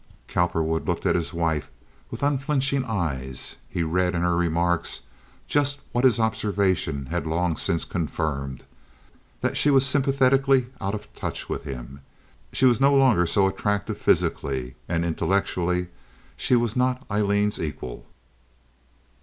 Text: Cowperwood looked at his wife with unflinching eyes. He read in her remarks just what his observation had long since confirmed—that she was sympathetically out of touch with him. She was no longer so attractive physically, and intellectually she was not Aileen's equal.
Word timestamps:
Cowperwood 0.27 0.87
looked 0.87 1.05
at 1.05 1.13
his 1.13 1.31
wife 1.31 1.69
with 2.09 2.23
unflinching 2.23 2.83
eyes. 2.85 3.57
He 3.69 3.83
read 3.83 4.15
in 4.15 4.23
her 4.23 4.35
remarks 4.35 5.01
just 5.47 5.79
what 5.91 6.05
his 6.05 6.19
observation 6.19 7.05
had 7.11 7.27
long 7.27 7.55
since 7.55 7.85
confirmed—that 7.85 9.55
she 9.55 9.69
was 9.69 9.85
sympathetically 9.85 10.65
out 10.81 10.95
of 10.95 11.13
touch 11.13 11.47
with 11.47 11.65
him. 11.65 12.01
She 12.51 12.65
was 12.65 12.81
no 12.81 12.95
longer 12.95 13.27
so 13.27 13.45
attractive 13.45 13.99
physically, 13.99 14.73
and 14.89 15.05
intellectually 15.05 15.89
she 16.35 16.55
was 16.55 16.75
not 16.75 17.05
Aileen's 17.11 17.61
equal. 17.61 18.07